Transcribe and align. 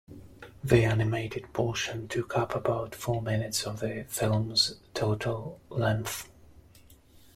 The 0.63 0.83
animated 0.83 1.53
portion 1.53 2.07
took 2.07 2.35
up 2.35 2.55
about 2.55 2.95
four 2.95 3.21
minutes 3.21 3.67
of 3.67 3.81
the 3.81 4.07
film's 4.09 4.79
total 4.95 5.61
length. 5.69 6.27